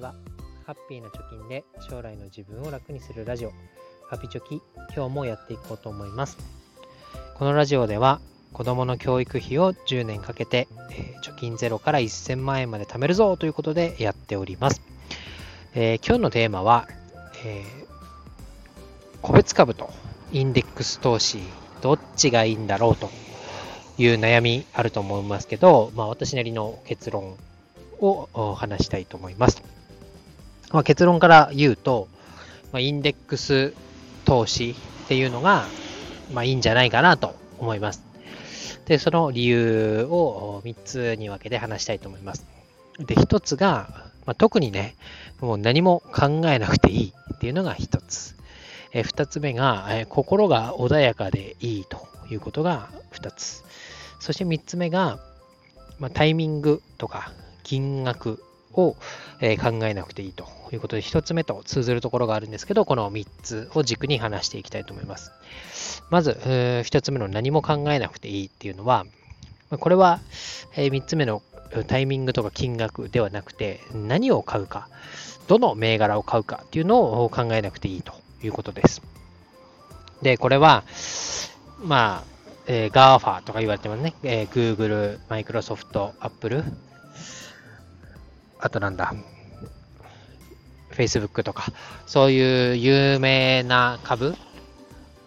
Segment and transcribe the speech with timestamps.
[0.00, 0.14] ちは。
[0.66, 3.52] ハッピーな貯金で将来の自分を楽にするラジオ、
[4.08, 4.62] ハピチョキ、
[4.94, 6.38] 今日もやっていこうと思います。
[7.34, 8.20] このラジオでは、
[8.52, 14.80] 子供の教育費を10年かけて、えー、貯金ゼロから1000万円まで貯めるぞということでやっております。
[15.74, 16.88] えー、今日のテーマは、
[17.44, 17.86] えー、
[19.22, 19.90] 個別株と
[20.32, 21.40] インデックス投資、
[21.82, 23.10] どっちがいいんだろうと
[23.98, 27.36] いう悩みあると思いますけど、まあ、私なりの結論
[28.00, 29.69] を話したいと思います。
[30.70, 32.08] まあ、結論から言うと、
[32.72, 33.74] まあ、インデックス
[34.24, 35.66] 投資っていうのが、
[36.32, 38.02] まあ、いいんじゃないかなと思います。
[38.86, 42.46] で、その理由を3つに分けて話したいと思います。
[42.98, 44.94] で、1つが、まあ、特にね、
[45.40, 48.36] もう何も考えなくていいっていうのが1つ。
[48.92, 53.64] え2つ目が、え心が穏やかでいいということが2つ。
[54.18, 55.18] そして3つ目が、
[55.98, 58.42] まあ、タイミングとか金額
[58.74, 58.96] を、
[59.40, 65.32] え考えなくていいということで、1つ目と通ずるところがあるんですけど、この3つを軸に話していきたいと思います。
[66.10, 69.06] まず、1つ目の何も考えなくていいっていうのは、
[69.70, 70.20] これは、
[70.76, 71.42] え3つ目の
[71.86, 74.88] タイミングとか金額ではなくて、何を買うか、
[75.46, 78.12] どの銘柄を買うかっていうのを考えなくていいと
[78.42, 79.02] いうことです。
[80.22, 80.84] で、これは、
[81.82, 82.30] まあ、
[82.66, 84.14] えー、GAFA とか言われてますね。
[84.22, 86.64] えー、Google、Microsoft、Apple、
[88.60, 89.14] あとなんだ、
[90.90, 91.72] Facebook とか、
[92.06, 94.34] そういう有名な株、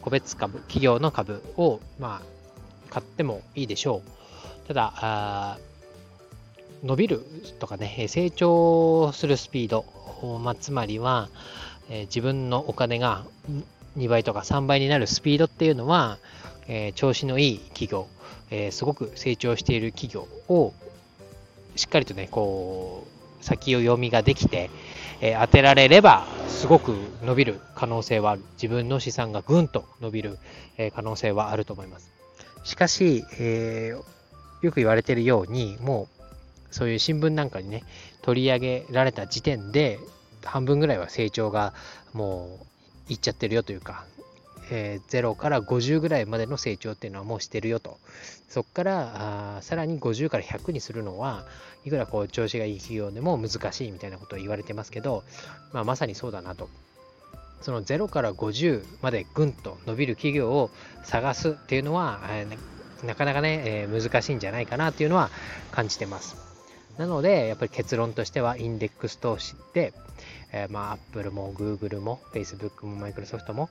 [0.00, 4.02] 個別株、企業の株を、まあ、買ってもいいでしょ
[4.64, 4.68] う。
[4.68, 5.58] ただ、あ
[6.82, 7.24] 伸びる
[7.58, 9.84] とかね、成長するスピード、
[10.38, 11.28] まあ、つまりは、
[11.90, 13.24] えー、自分のお金が
[13.96, 16.18] 2倍とか3倍になるスピードっていうのは、
[16.68, 18.06] えー、調子のいい企業、
[18.50, 20.74] えー、すごく成長している企業を
[21.76, 23.15] しっかりとね、こう、
[23.46, 24.70] 先を読みができて、
[25.20, 28.42] えー、当てられれば、すごく伸びる可能性はある。
[28.54, 30.38] 自分の資産がぐんと伸びる、
[30.76, 32.10] えー、可能性はあると思います。
[32.64, 36.08] しかし、えー、よく言われているように、も
[36.70, 37.84] う、そういう新聞なんかにね、
[38.22, 40.00] 取り上げられた時点で、
[40.44, 41.72] 半分ぐらいは成長が
[42.12, 42.58] も
[43.08, 44.04] ういっちゃってるよというか、
[44.70, 47.98] えー、0から50ぐらいまでの成長っていうのはもうしてるよと。
[48.48, 51.44] そこからあさらに50から100にするのは
[51.84, 55.24] いくらこう調子がいい企業でも難しいみたいなことを言われてますけど、
[55.72, 56.68] まあ、まさにそうだなと。
[57.62, 60.70] その0から50までぐんと伸びる企業を
[61.04, 65.30] 探すっていうのは、えー、なかなかね、えー、難しいんじゃないかなっていうのは
[65.72, 66.36] 感じてます。
[66.98, 69.92] なので、やっぱり結論としてはインデックス投資って、
[70.52, 73.68] えー、まあ、Apple も Google も Facebook も Microsoft も、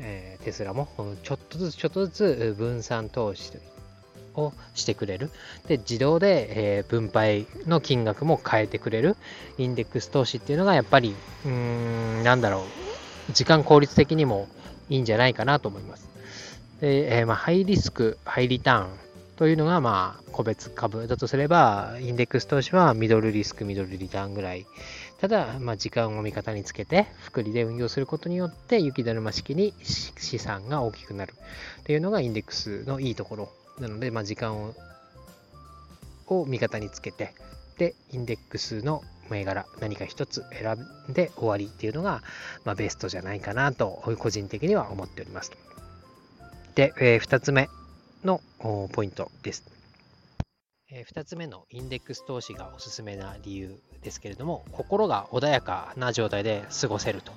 [0.00, 0.88] えー、テスラも
[1.22, 3.52] ちょっとずつちょっとずつ分散投資
[4.34, 5.30] をしてくれる。
[5.66, 9.16] で、自動で、えー、分配の金額も変えてくれる
[9.58, 12.64] インデックス投資っていうのがやっぱり、うーん、なんだろ
[13.28, 14.48] う、時間効率的にも
[14.88, 16.08] いいんじゃないかなと思います。
[16.80, 18.88] で、えー、まあ、ハイリスク、ハイリターン
[19.36, 24.66] というのが、まあ、個別株だとすれば、インデックス投資はミドルリスク、ミドルリターンぐらい
[25.20, 31.34] ただ、まあ、時間を味方につけて、複利で運用することによって、雪だるま式に資産が大きくなる
[31.80, 33.52] っていうのがインデックスのいいところ。
[33.78, 34.74] なので、まあ、時間を
[36.30, 37.34] を味方につけて、
[37.76, 40.76] で、インデックスの銘柄何か一つ選
[41.10, 42.22] んで終わりっていうのが、
[42.64, 45.52] まあ、ベストじゃないかなと、個人的には思っております。
[46.74, 47.68] で、えー、2つ目
[48.24, 48.40] の
[48.92, 49.79] ポイントです。
[50.92, 57.32] え2つ目のインデックス投資がおすすめな理由ですけれども、心が穏やかな状態で過ごせると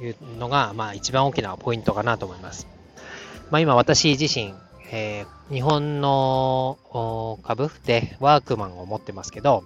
[0.00, 2.68] いうのが、まあ、一番大きなポイントかなと思います。
[3.50, 4.54] まあ、今私自身、
[4.92, 6.78] えー、日本の
[7.42, 9.64] 株でワークマンを持ってますけど、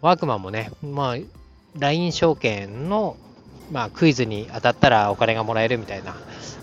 [0.00, 1.16] ワークマンもね、まあ、
[1.76, 3.16] LINE 証券の、
[3.72, 6.14] まあ、クイズに当たったらお金がもらえるみたいな、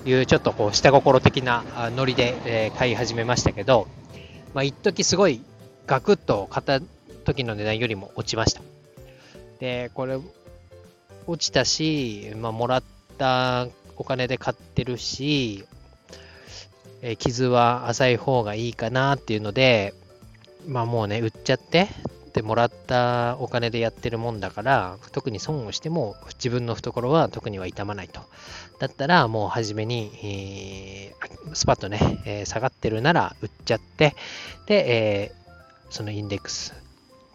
[0.05, 1.65] いうちょっとこう下心的な
[1.97, 3.89] ノリで、え、買い始めましたけど、
[4.53, 5.41] まあ、一時すごい
[5.87, 6.79] ガクッと買った
[7.25, 8.61] 時の値段よりも落ちました。
[9.59, 10.17] で、これ、
[11.27, 12.83] 落ちたし、まあ、もらっ
[13.17, 15.65] たお金で買ってるし、
[17.01, 19.93] え傷は浅い方がいいかなっていうので、
[20.65, 21.89] まあもうね、売っちゃって、
[22.33, 28.21] でもらったお金でやってるもんだから、特に損をしても自分の懐は特には痛まないと。
[28.79, 34.15] だったらもう初めに、えー、スパッとね、えー、下がってるなら売っちゃって、
[34.65, 35.42] で、えー
[35.93, 36.73] そのインデックス、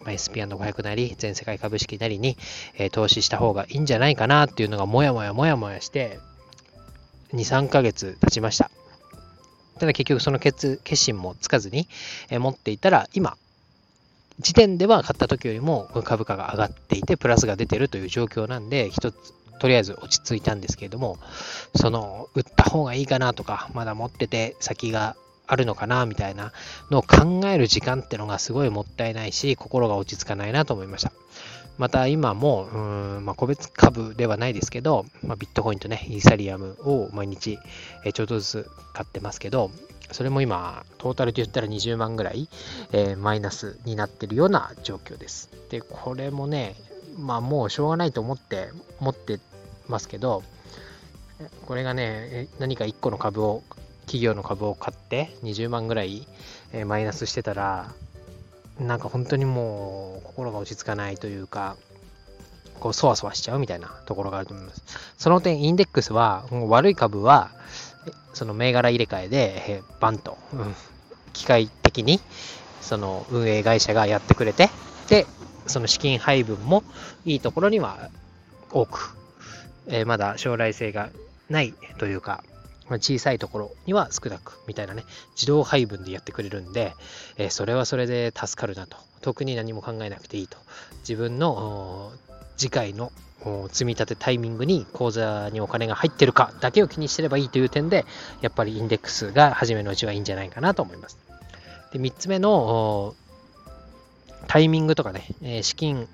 [0.01, 2.35] まあ、SP&500 なり、全世界株式なりに、
[2.77, 6.19] えー、投資した方がいいんじゃないかなっていうのがもやもやもやもやして、
[7.31, 8.69] 2、3ヶ月経ちました。
[9.79, 11.87] ただ結局その決決心もつかずに、
[12.29, 13.37] えー、持っていたら、今、
[14.41, 19.15] 時点では買った時よりも株価が上がっていて、プラスが出てるという状況なんで、一つ、
[19.61, 21.17] とりあえず落ち着いたんですけれども、
[21.75, 25.15] その、売った方がいいかなとか、まだ持ってて先が
[25.49, 26.53] あるのかなみたいな
[26.91, 31.11] のを考える時間ってのがすごいもったいないし、心が落ち着かないなと思いました。
[31.79, 37.57] また今も、うんまあ、個別株ではないですけど、まあ、ビットコインとね、イーサリアムを毎日、
[38.13, 39.71] ちょっとずつ買ってますけど、
[40.11, 42.47] それも今、トータルで言ったら20万ぐらい、
[42.91, 45.49] えー、マイナスになってるような状況です。
[45.69, 46.75] で、これもね、
[47.17, 48.69] まあもうしょうがないと思って、
[48.99, 49.39] 持って
[49.87, 50.43] ますけど、
[51.65, 53.63] これがね、何か1個の株を、
[54.09, 56.27] 企業の株を買って20万ぐらい、
[56.73, 57.93] え、マイナスしてたら、
[58.79, 61.77] なんか本当にもう心が落ち着かないというか、
[62.79, 64.81] こう、そわそわしちゃうみたいなところがあると思います。
[65.19, 67.51] その点、インデックスは、悪い株は、
[68.33, 70.75] その銘柄入れ替えで、バンと、うん、
[71.33, 72.19] 機械的に、
[72.81, 74.71] その運営会社がやってくれて、
[75.07, 75.27] で、
[75.67, 76.83] その資金配分も
[77.25, 78.09] いいところには
[78.71, 79.15] 多く、
[79.85, 81.11] えー、まだ将来性が
[81.47, 82.43] ないというか、
[82.97, 85.03] 小さいところには少なくみたいなね、
[85.35, 86.93] 自動配分でやってくれるんで、
[87.37, 88.97] えー、それはそれで助かるなと。
[89.21, 90.57] 特に何も考えなくていいと。
[90.99, 92.11] 自分の
[92.57, 93.11] 次回の
[93.69, 98.05] 積み立てタイミングに口座にお金が入ってるかだけを気にしてればいいという点で、
[98.41, 101.17] やっぱりインデックスが初めのうちはいいんじゃないかなと思います。
[101.91, 103.15] で、3つ目の
[104.47, 106.07] タイミングとかねえ、資金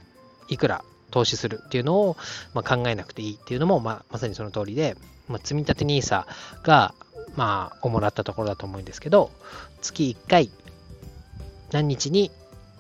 [0.49, 2.17] いくら投資するっていうのを、
[2.53, 4.95] まあ、考えなくていいっていうのも、まあ、まさにその通りで、
[5.27, 6.25] まあ、積立 NISA
[6.63, 6.93] が、
[7.35, 9.31] まあ、主だったところだと思うんですけど、
[9.81, 10.51] 月1回
[11.71, 12.31] 何日に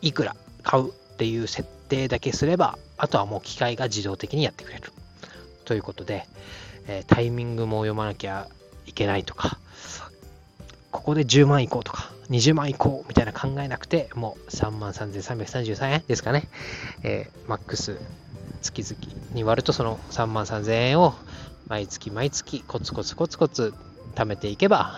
[0.01, 4.91] いくら買うっていう設定だけすれば、あとはもう機械が自動的にやってくれる。
[5.65, 6.27] ということで、
[6.87, 8.47] えー、タイミングも読まなきゃ
[8.85, 9.57] いけないとか、
[10.91, 16.47] ここで10万いこうとか、20万いこうみたいな考えなくて、もう3万3333円ですかね。
[17.03, 17.99] えー、マックス
[18.61, 21.13] 月々に割るとその3万3000円を
[21.67, 23.73] 毎月毎月コツコツコツコツ
[24.15, 24.97] 貯めていけば、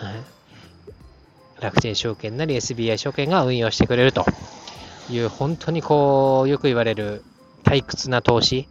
[1.60, 4.24] 楽天証券なり SBI 証券が運用してくれると
[5.10, 7.24] いう本当にこうよく言われる
[7.64, 8.68] 退屈な投資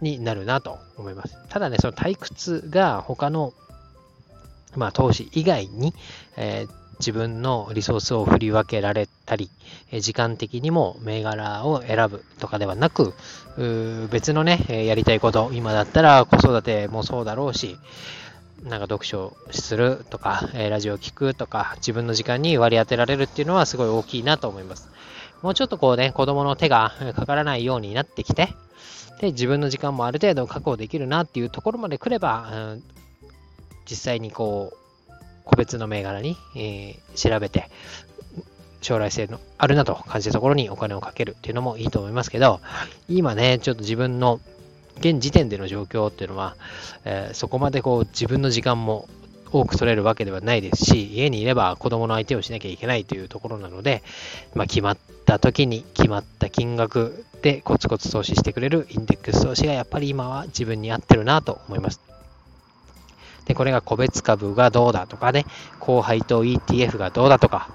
[0.00, 1.36] になるなと思います。
[1.48, 3.52] ただね、その退屈が他の
[4.76, 5.94] まあ、投資以外に、
[6.36, 9.50] えー、自分のリソースを振り分けられたり、
[10.00, 13.12] 時間的にも銘柄を選ぶとかではなく、
[14.12, 17.76] 別のね、やりたいこと、今だったら子育てもそうだろうし、
[18.62, 24.88] なんか読書するとか、ラジオ聴くとか、自分の時間に割り当てられるっていうのはすごい大きいなと思います。
[25.42, 28.54] もうちょっとこうね、子供の手がかからないようになってきて、
[29.20, 32.82] で、自分の時間もある程度確保できるなっていうところまで来れば、うん、
[33.86, 34.76] 実際にこう、
[35.44, 37.68] 個別の銘柄に、えー、調べて、
[38.80, 42.60] 将来性のあるなと感じたところにお金をかけるっていうのもいいと思いますけど、
[43.08, 44.40] 今ね、ちょっと自分の
[44.98, 46.56] 現時点での状況っていうのは、
[47.04, 49.08] えー、そこまでこう自分の時間も
[49.52, 54.02] 多く取れるわけではないですし、家にいれば子供の相手をしなきゃいけないというところなので、
[54.54, 62.11] まあ、決まった時に決まった金額でコツコツ投資してくれるインデックス投資がやっぱり今は自分に合ってるなと思います。
[63.52, 65.44] で、これが個別株がどうだとかね、
[65.78, 67.68] 高配当 ETF がどうだとか、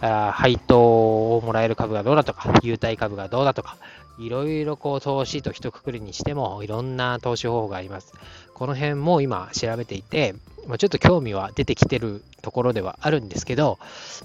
[0.00, 3.76] あ配当をもらえる株がどうだとか、優待株がどうだとか、
[4.18, 8.14] いろいろこう投資と一括りにしてもいろんな投資方法があります。
[8.54, 10.34] この辺も今調べていて、
[10.66, 13.78] まあ、ちょっと興味は出てきてるところではあるんですけど、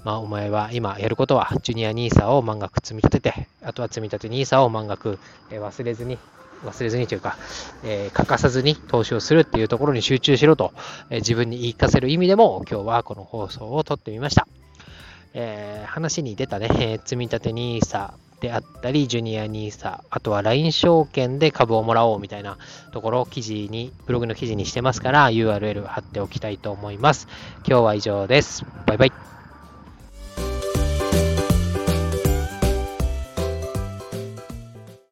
[0.04, 5.18] まあ、お前は今やることはジュニア NISA を満額積み立てて、あとは積み立て NISA を満額
[5.50, 6.18] 忘れずに
[6.64, 7.36] 忘れずにというか、
[7.84, 10.72] えー、欠かさずに投資をするっていうところに集中しろと、
[11.10, 14.46] えー、自分に言い聞かせる意味でも今日はこの放送を撮ってみました。
[15.34, 22.58] えー、話に出たね、え積み立て NISA であったり、ジュニア NISA、あとは LINE 証券で株をもらおうみたいな
[22.92, 27.26] ところを記事に、ブログの記事にしてますから URL 貼っておきたいと思います。
[27.66, 28.64] 今日は以上です。
[28.86, 29.33] バイバイ。